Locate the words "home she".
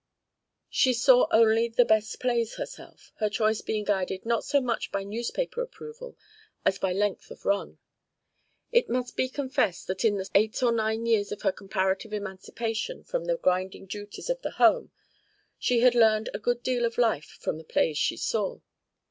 14.57-15.81